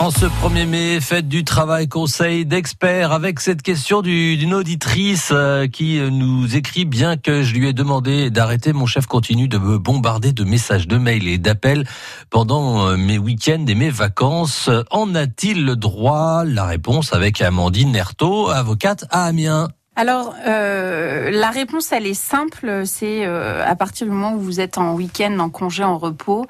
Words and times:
En 0.00 0.10
ce 0.10 0.24
1er 0.24 0.64
mai, 0.64 0.98
fête 0.98 1.28
du 1.28 1.44
travail, 1.44 1.86
conseil 1.86 2.46
d'experts 2.46 3.12
avec 3.12 3.38
cette 3.38 3.60
question 3.60 4.00
d'une 4.00 4.54
auditrice 4.54 5.28
euh, 5.30 5.66
qui 5.66 6.00
nous 6.00 6.56
écrit 6.56 6.86
bien 6.86 7.18
que 7.18 7.42
je 7.42 7.54
lui 7.54 7.68
ai 7.68 7.74
demandé 7.74 8.30
d'arrêter, 8.30 8.72
mon 8.72 8.86
chef 8.86 9.04
continue 9.04 9.46
de 9.46 9.58
me 9.58 9.76
bombarder 9.76 10.32
de 10.32 10.42
messages, 10.42 10.88
de 10.88 10.96
mails 10.96 11.28
et 11.28 11.36
d'appels 11.36 11.86
pendant 12.30 12.86
euh, 12.86 12.96
mes 12.96 13.18
week-ends 13.18 13.66
et 13.68 13.74
mes 13.74 13.90
vacances. 13.90 14.70
En 14.90 15.14
a-t-il 15.14 15.66
le 15.66 15.76
droit? 15.76 16.44
La 16.46 16.64
réponse 16.64 17.12
avec 17.12 17.42
Amandine 17.42 17.92
Nerto, 17.92 18.48
avocate 18.48 19.04
à 19.10 19.26
Amiens. 19.26 19.68
Alors, 20.00 20.34
euh, 20.46 21.30
la 21.30 21.50
réponse, 21.50 21.92
elle 21.92 22.06
est 22.06 22.14
simple. 22.14 22.86
C'est 22.86 23.26
euh, 23.26 23.62
à 23.66 23.76
partir 23.76 24.06
du 24.06 24.12
moment 24.14 24.32
où 24.32 24.38
vous 24.38 24.58
êtes 24.58 24.78
en 24.78 24.94
week-end, 24.94 25.38
en 25.40 25.50
congé, 25.50 25.84
en 25.84 25.98
repos, 25.98 26.46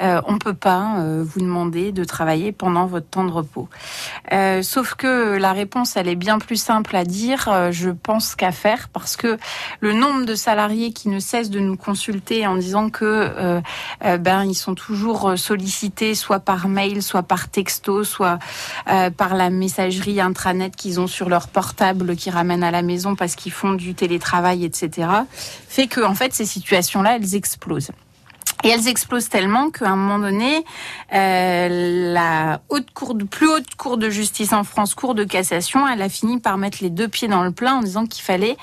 euh, 0.00 0.20
on 0.26 0.38
peut 0.38 0.54
pas 0.54 0.96
euh, 0.98 1.24
vous 1.26 1.40
demander 1.40 1.92
de 1.92 2.04
travailler 2.04 2.52
pendant 2.52 2.86
votre 2.86 3.06
temps 3.06 3.24
de 3.24 3.30
repos. 3.30 3.68
Euh, 4.32 4.62
sauf 4.62 4.94
que 4.94 5.36
la 5.36 5.52
réponse, 5.52 5.96
elle 5.96 6.08
est 6.08 6.16
bien 6.16 6.38
plus 6.38 6.56
simple 6.56 6.96
à 6.96 7.04
dire, 7.04 7.48
je 7.70 7.90
pense, 7.90 8.34
qu'à 8.34 8.52
faire, 8.52 8.88
parce 8.92 9.16
que 9.16 9.38
le 9.80 9.92
nombre 9.92 10.24
de 10.24 10.34
salariés 10.34 10.92
qui 10.92 11.08
ne 11.08 11.18
cessent 11.18 11.50
de 11.50 11.60
nous 11.60 11.76
consulter 11.76 12.46
en 12.46 12.56
disant 12.56 12.90
que 12.90 13.60
ben 14.00 14.44
ils 14.44 14.54
sont 14.54 14.74
toujours 14.74 15.34
sollicités, 15.36 16.14
soit 16.14 16.40
par 16.40 16.68
mail, 16.68 17.02
soit 17.02 17.22
par 17.22 17.48
texto, 17.48 18.04
soit 18.04 18.38
par 18.86 19.34
la 19.34 19.50
messagerie 19.50 20.20
intranet 20.20 20.70
qu'ils 20.70 21.00
ont 21.00 21.06
sur 21.06 21.28
leur 21.28 21.48
portable 21.48 22.16
qui 22.16 22.30
ramène 22.30 22.62
à 22.62 22.70
la 22.70 22.82
maison 22.82 23.16
parce 23.16 23.34
qu'ils 23.34 23.52
font 23.52 23.72
du 23.72 23.94
télétravail, 23.94 24.64
etc., 24.64 25.08
fait 25.68 25.86
que 25.86 26.00
en 26.00 26.14
fait 26.14 26.32
ces 26.32 26.46
situations-là, 26.46 27.16
elles 27.16 27.34
explosent. 27.34 27.92
Et 28.64 28.68
elles 28.68 28.88
explosent 28.88 29.28
tellement 29.28 29.70
qu'à 29.70 29.90
un 29.90 29.96
moment 29.96 30.18
donné, 30.18 30.64
euh, 31.12 32.12
la 32.12 32.60
haute 32.68 32.90
cour 32.92 33.14
de, 33.14 33.24
plus 33.24 33.48
haute 33.48 33.74
cour 33.76 33.98
de 33.98 34.08
justice 34.08 34.52
en 34.52 34.64
France, 34.64 34.94
cour 34.94 35.14
de 35.14 35.24
cassation, 35.24 35.86
elle 35.88 36.02
a 36.02 36.08
fini 36.08 36.38
par 36.38 36.58
mettre 36.58 36.78
les 36.80 36.90
deux 36.90 37.08
pieds 37.08 37.28
dans 37.28 37.42
le 37.42 37.50
plat 37.50 37.74
en 37.74 37.80
disant 37.80 38.06
qu'il 38.06 38.22
fallait 38.22 38.56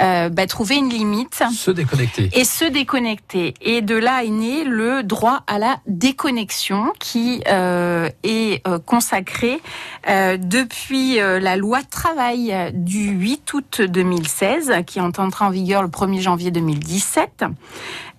euh, 0.00 0.28
bah, 0.28 0.46
trouver 0.46 0.76
une 0.76 0.90
limite. 0.90 1.42
Se 1.52 1.70
déconnecter. 1.70 2.30
Et 2.32 2.44
se 2.44 2.64
déconnecter. 2.64 3.54
Et 3.60 3.82
de 3.82 3.94
là 3.94 4.24
est 4.24 4.28
né 4.28 4.64
le 4.64 5.02
droit 5.02 5.42
à 5.46 5.58
la 5.58 5.76
déconnexion 5.86 6.92
qui 6.98 7.42
euh, 7.48 8.08
est 8.22 8.66
euh, 8.66 8.78
consacré 8.78 9.60
euh, 10.08 10.36
depuis 10.36 11.20
euh, 11.20 11.40
la 11.40 11.56
loi 11.56 11.82
travail 11.82 12.54
du 12.74 13.08
8 13.08 13.52
août 13.54 13.80
2016, 13.82 14.72
qui 14.86 15.00
entrera 15.00 15.46
en 15.46 15.50
vigueur 15.50 15.82
le 15.82 15.88
1er 15.88 16.20
janvier 16.20 16.50
2017. 16.50 17.44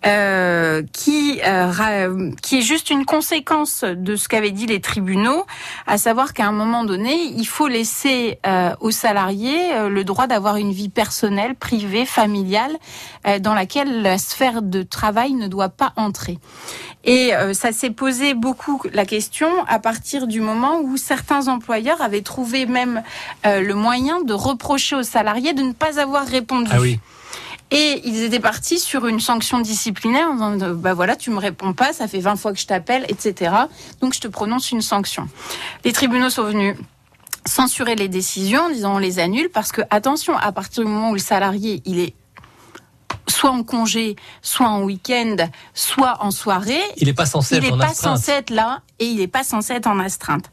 Euh, 0.06 0.84
qui 1.28 1.42
euh, 1.46 2.32
qui 2.42 2.60
est 2.60 2.62
juste 2.62 2.90
une 2.90 3.06
conséquence 3.06 3.84
de 3.84 4.16
ce 4.16 4.28
qu'avaient 4.28 4.52
dit 4.52 4.66
les 4.66 4.82
tribunaux, 4.82 5.46
à 5.86 5.98
savoir 5.98 6.34
qu'à 6.34 6.46
un 6.46 6.52
moment 6.52 6.84
donné, 6.84 7.16
il 7.36 7.46
faut 7.46 7.68
laisser 7.68 8.40
euh, 8.46 8.74
aux 8.80 8.92
salariés 8.92 9.74
euh, 9.74 9.90
le 9.90 10.04
droit 10.04 10.28
d'avoir 10.28 10.58
une 10.58 10.72
vie 10.72 10.90
personnelle, 10.90 11.56
privée, 11.56 12.06
familiale, 12.06 12.78
dans 13.42 13.54
laquelle 13.54 14.02
la 14.02 14.18
sphère 14.18 14.62
de 14.62 14.84
travail 14.84 15.34
ne 15.34 15.48
doit 15.48 15.70
pas 15.70 15.92
entrer. 15.98 16.38
Et 17.04 17.32
ça 17.54 17.72
s'est 17.72 17.90
posé 17.90 18.34
beaucoup 18.34 18.82
la 18.94 19.06
question 19.06 19.50
à 19.68 19.80
partir 19.80 20.28
du 20.28 20.40
moment 20.40 20.80
où 20.82 20.98
certains 20.98 21.48
employeurs 21.48 22.02
avaient 22.02 22.22
trouvé 22.22 22.66
même 22.66 23.04
le 23.46 23.74
moyen 23.74 24.22
de 24.22 24.34
reprocher 24.34 24.96
aux 24.96 25.04
salariés 25.04 25.54
de 25.54 25.62
ne 25.62 25.74
pas 25.74 26.00
avoir 26.00 26.26
répondu. 26.26 26.70
Ah 26.74 26.80
oui. 26.80 27.00
Et 27.70 28.02
ils 28.06 28.24
étaient 28.24 28.40
partis 28.40 28.80
sur 28.80 29.08
une 29.08 29.20
sanction 29.20 29.60
disciplinaire 29.60 30.30
en 30.30 30.52
disant, 30.52 30.74
bah 30.74 30.94
voilà, 30.94 31.16
tu 31.16 31.32
me 31.32 31.38
réponds 31.38 31.74
pas, 31.74 31.92
ça 31.92 32.08
fait 32.08 32.20
20 32.20 32.38
fois 32.38 32.54
que 32.54 32.60
je 32.60 32.66
t'appelle, 32.66 33.06
etc. 33.10 33.52
Donc 34.00 34.14
je 34.14 34.22
te 34.22 34.28
prononce 34.28 34.72
une 34.72 34.82
sanction. 34.82 35.28
Les 35.84 35.92
tribunaux 35.92 36.30
sont 36.30 36.44
venus 36.44 36.78
censurer 37.46 37.96
les 37.96 38.08
décisions 38.08 38.62
en 38.64 38.70
disant 38.70 38.96
on 38.96 39.00
les 39.00 39.20
annule 39.20 39.50
parce 39.50 39.72
que 39.72 39.82
attention, 39.90 40.38
à 40.38 40.52
partir 40.52 40.84
du 40.84 40.90
moment 40.90 41.12
où 41.12 41.14
le 41.14 41.20
salarié 41.20 41.82
il 41.86 42.00
est 42.00 42.14
soit 43.28 43.52
en 43.52 43.64
congé, 43.64 44.16
soit 44.42 44.68
en 44.68 44.84
week-end, 44.84 45.36
soit 45.74 46.24
en 46.24 46.32
soirée. 46.32 46.82
Il 46.98 47.08
n'est 47.08 47.14
pas 47.14 47.26
censé 47.26 47.58
il 47.58 47.66
être 47.66 47.70
est 47.70 47.74
en 47.74 47.78
pas 47.78 47.94
censé 47.94 48.32
être 48.32 48.50
là 48.50 48.82
et 49.00 49.06
il 49.06 49.18
n'est 49.18 49.28
pas 49.28 49.44
censé 49.44 49.74
être 49.74 49.88
en 49.88 50.00
astreinte. 50.00 50.46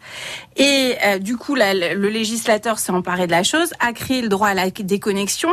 Et 0.57 0.97
euh, 1.05 1.19
du 1.19 1.37
coup, 1.37 1.55
là, 1.55 1.73
le 1.73 2.09
législateur 2.09 2.79
s'est 2.79 2.93
emparé 2.93 3.27
de 3.27 3.33
la 3.33 3.43
chose, 3.43 3.73
a 3.81 3.93
créé 3.93 4.21
le 4.21 4.29
droit 4.29 4.49
à 4.49 4.55
la 4.55 4.71
déconnexion. 4.71 5.51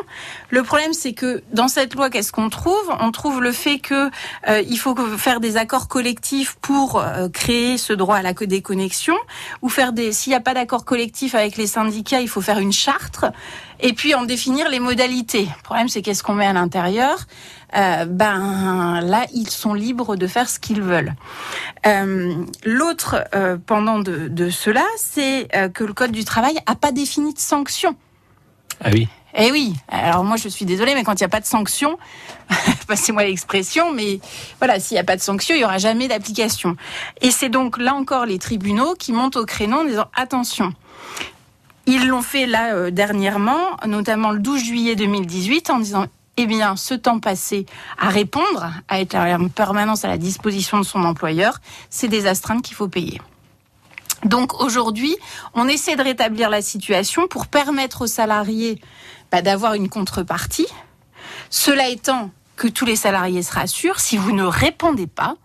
Le 0.50 0.63
problème, 0.63 0.94
c'est 0.94 1.13
que 1.13 1.41
dans 1.53 1.68
cette 1.68 1.96
loi, 1.96 2.09
qu'est-ce 2.09 2.31
qu'on 2.31 2.50
trouve? 2.50 2.91
On 3.00 3.12
trouve 3.12 3.41
le 3.41 3.52
fait 3.52 3.79
que 3.79 4.09
euh, 4.50 4.62
il 4.68 4.78
faut 4.78 4.96
faire 5.18 5.40
des 5.40 5.57
accords 5.57 5.88
collectifs 5.88 6.56
pour 6.62 7.00
euh, 7.00 7.29
créer 7.29 7.78
ce 7.78 7.94
droit 7.94 8.18
à 8.18 8.22
la 8.22 8.34
déconnexion, 8.34 9.16
ou 9.62 9.69
faire 9.69 9.94
des. 9.94 10.12
S'il 10.12 10.31
n'y 10.31 10.38
a 10.38 10.41
pas 10.41 10.53
d'accord 10.53 10.84
collectif 10.84 11.35
avec 11.35 11.58
les 11.58 11.68
syndicats, 11.68 12.22
il 12.22 12.28
faut 12.28 12.41
faire 12.41 12.59
une 12.59 12.73
charte 12.73 13.25
et 13.79 13.94
puis 13.94 14.13
en 14.16 14.23
définir 14.23 14.69
les 14.69 14.79
modalités. 14.79 15.44
Le 15.44 15.63
problème, 15.63 15.90
c'est 15.90 16.02
qu'est-ce 16.02 16.23
qu'on 16.23 16.34
met 16.34 16.46
à 16.46 16.53
l'intérieur? 16.53 17.18
Euh, 17.75 18.06
Ben 18.06 19.02
là, 19.02 19.25
ils 19.34 19.50
sont 19.50 19.73
libres 19.73 20.16
de 20.16 20.28
faire 20.28 20.50
ce 20.50 20.59
qu'ils 20.59 20.81
veulent. 20.81 21.13
Euh, 21.85 22.35
L'autre 22.63 23.23
euh, 23.33 23.57
pendant 23.63 23.99
de, 23.99 24.27
de 24.27 24.49
cela, 24.49 24.85
c'est 24.97 25.47
euh, 25.55 25.69
que 25.69 25.83
le 25.83 25.93
code 25.93 26.11
du 26.11 26.23
travail 26.23 26.57
a 26.65 26.75
pas 26.75 26.91
défini 26.91 27.33
de 27.33 27.39
sanction. 27.39 27.95
Ah 28.83 28.89
oui. 28.93 29.07
Eh 29.33 29.51
oui. 29.51 29.73
Alors 29.87 30.23
moi, 30.23 30.35
je 30.35 30.49
suis 30.49 30.65
désolée, 30.65 30.93
mais 30.93 31.03
quand 31.03 31.13
il 31.13 31.23
n'y 31.23 31.25
a 31.25 31.29
pas 31.29 31.39
de 31.39 31.45
sanction, 31.45 31.97
passez-moi 32.87 33.23
l'expression, 33.23 33.91
mais 33.93 34.19
voilà, 34.59 34.79
s'il 34.79 34.95
n'y 34.95 34.99
a 34.99 35.03
pas 35.03 35.15
de 35.15 35.21
sanction, 35.21 35.55
il 35.55 35.59
n'y 35.59 35.63
aura 35.63 35.77
jamais 35.77 36.07
d'application. 36.07 36.75
Et 37.21 37.31
c'est 37.31 37.49
donc 37.49 37.77
là 37.77 37.95
encore 37.95 38.25
les 38.25 38.39
tribunaux 38.39 38.93
qui 38.95 39.13
montent 39.13 39.37
au 39.37 39.45
créneau 39.45 39.79
en 39.79 39.85
disant 39.85 40.07
attention. 40.15 40.73
Ils 41.87 42.07
l'ont 42.07 42.21
fait 42.21 42.45
là 42.45 42.91
dernièrement, 42.91 43.77
notamment 43.87 44.31
le 44.31 44.39
12 44.39 44.63
juillet 44.63 44.95
2018, 44.95 45.69
en 45.71 45.79
disant 45.79 46.05
eh 46.41 46.47
bien, 46.47 46.75
ce 46.75 46.96
temps 46.96 47.19
passé 47.19 47.68
à 48.00 48.09
répondre, 48.09 48.72
à 48.88 49.00
être 49.00 49.16
en 49.16 49.47
permanence 49.47 50.06
à 50.06 50.07
la 50.07 50.18
disposition 50.18 50.79
de 50.79 50.84
son 50.84 51.03
employeur, 51.03 51.59
c'est 51.91 52.07
des 52.07 52.25
astreintes 52.25 52.63
qu'il 52.63 52.75
faut 52.75 52.88
payer. 52.88 53.22
Donc 54.25 54.59
aujourd'hui, 54.59 55.16
on 55.53 55.68
essaie 55.68 55.96
de 55.96 56.02
rétablir 56.02 56.50
la 56.50 56.62
situation 56.62 57.28
pour 57.28 57.46
permettre 57.46 58.02
aux 58.02 58.07
salariés 58.07 58.81
bah, 59.31 59.41
d'avoir 59.41 59.75
une 59.75 59.90
contrepartie. 59.90 60.68
Cela 61.50 61.90
étant 61.90 62.31
que 62.56 62.68
tous 62.68 62.85
les 62.85 62.96
salariés 62.96 63.44
se 63.44 63.53
rassurent, 63.53 64.00
si 64.00 64.18
vous 64.18 64.31
ne 64.31 64.44
répondez 64.44 65.08
pas, 65.08 65.35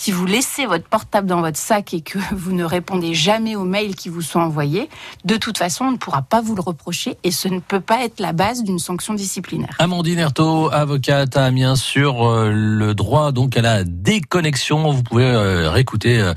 si 0.00 0.12
vous 0.12 0.24
laissez 0.24 0.64
votre 0.64 0.86
portable 0.86 1.26
dans 1.26 1.42
votre 1.42 1.58
sac 1.58 1.92
et 1.92 2.00
que 2.00 2.18
vous 2.32 2.52
ne 2.52 2.64
répondez 2.64 3.12
jamais 3.12 3.54
aux 3.54 3.64
mails 3.64 3.94
qui 3.94 4.08
vous 4.08 4.22
sont 4.22 4.40
envoyés, 4.40 4.88
de 5.26 5.36
toute 5.36 5.58
façon, 5.58 5.84
on 5.84 5.90
ne 5.92 5.98
pourra 5.98 6.22
pas 6.22 6.40
vous 6.40 6.54
le 6.54 6.62
reprocher 6.62 7.18
et 7.22 7.30
ce 7.30 7.48
ne 7.48 7.60
peut 7.60 7.80
pas 7.80 8.02
être 8.04 8.18
la 8.18 8.32
base 8.32 8.64
d'une 8.64 8.78
sanction 8.78 9.12
disciplinaire. 9.12 9.76
Amandine 9.78 10.18
Erto, 10.18 10.70
avocate 10.72 11.36
à 11.36 11.44
Amiens 11.44 11.76
sur 11.76 12.26
euh, 12.26 12.50
le 12.50 12.94
droit 12.94 13.30
donc 13.30 13.58
à 13.58 13.60
la 13.60 13.84
déconnexion. 13.84 14.90
Vous 14.90 15.02
pouvez 15.02 15.24
euh, 15.24 15.70
réécouter 15.70 16.18
euh, 16.18 16.32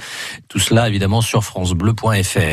tout 0.50 0.60
cela 0.60 0.90
évidemment 0.90 1.22
sur 1.22 1.46
francebleu.fr. 1.46 2.40